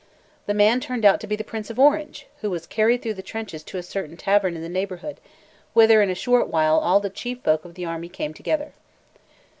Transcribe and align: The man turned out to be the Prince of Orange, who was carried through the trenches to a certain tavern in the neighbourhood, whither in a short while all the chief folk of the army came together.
The 0.47 0.55
man 0.55 0.79
turned 0.79 1.05
out 1.05 1.21
to 1.21 1.27
be 1.27 1.35
the 1.35 1.43
Prince 1.43 1.69
of 1.69 1.77
Orange, 1.77 2.25
who 2.41 2.49
was 2.49 2.65
carried 2.65 3.03
through 3.03 3.13
the 3.13 3.21
trenches 3.21 3.61
to 3.65 3.77
a 3.77 3.83
certain 3.83 4.17
tavern 4.17 4.55
in 4.55 4.63
the 4.63 4.67
neighbourhood, 4.67 5.19
whither 5.75 6.01
in 6.01 6.09
a 6.09 6.15
short 6.15 6.47
while 6.47 6.79
all 6.79 6.99
the 6.99 7.11
chief 7.11 7.41
folk 7.43 7.65
of 7.65 7.75
the 7.75 7.85
army 7.85 8.09
came 8.09 8.33
together. 8.33 8.73